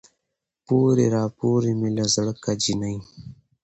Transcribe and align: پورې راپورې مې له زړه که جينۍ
پورې 0.67 1.05
راپورې 1.15 1.71
مې 1.79 1.89
له 1.97 2.05
زړه 2.13 2.33
که 2.43 2.51
جينۍ 2.61 2.97